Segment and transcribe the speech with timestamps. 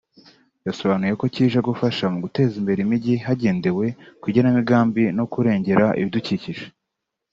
[0.67, 3.85] yasobanuye ko kije gufasha mu guteza imbere imijyi hagendewe
[4.21, 6.63] ku igenamigambi no kurengera ibidukikije